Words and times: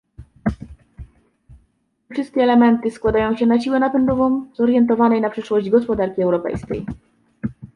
Te 2.07 2.13
wszystkie 2.13 2.41
elementy 2.41 2.91
składają 2.91 3.35
się 3.35 3.45
na 3.45 3.59
siłę 3.61 3.79
napędową 3.79 4.45
zorientowanej 4.55 5.21
na 5.21 5.29
przyszłość 5.29 5.69
gospodarki 5.69 6.21
europejskiej 6.21 6.85